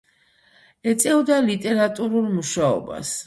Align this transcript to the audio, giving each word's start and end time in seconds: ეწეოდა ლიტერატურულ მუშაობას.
ეწეოდა 0.93 1.37
ლიტერატურულ 1.51 2.27
მუშაობას. 2.39 3.15